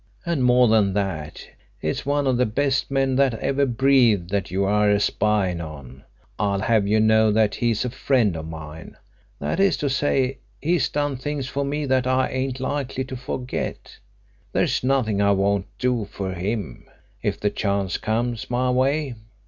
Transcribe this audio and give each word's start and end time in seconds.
"And 0.25 0.43
more 0.43 0.67
than 0.67 0.93
that, 0.93 1.47
it's 1.79 2.07
one 2.07 2.25
of 2.25 2.37
the 2.37 2.45
best 2.47 2.89
men 2.89 3.15
that 3.17 3.35
ever 3.35 3.67
breathed 3.67 4.31
that 4.31 4.49
you 4.49 4.63
are 4.65 4.89
a 4.89 4.99
spying 4.99 5.61
on. 5.61 6.03
I'll 6.39 6.61
have 6.61 6.87
you 6.87 6.99
know 6.99 7.31
that 7.31 7.53
he's 7.53 7.85
a 7.85 7.91
friend 7.91 8.35
of 8.35 8.47
mine. 8.47 8.97
That 9.37 9.59
is 9.59 9.77
to 9.77 9.91
say 9.91 10.39
he's 10.59 10.89
done 10.89 11.17
things 11.17 11.45
for 11.47 11.63
me 11.63 11.85
that 11.85 12.07
I 12.07 12.29
ain't 12.29 12.59
likely 12.59 13.03
to 13.03 13.15
forget. 13.15 13.95
There's 14.53 14.83
nothing 14.83 15.21
I 15.21 15.33
won't 15.33 15.67
do 15.77 16.05
for 16.05 16.33
him, 16.33 16.87
if 17.21 17.39
the 17.39 17.51
chance 17.51 17.99
comes 17.99 18.49
my 18.49 18.71
way. 18.71 19.13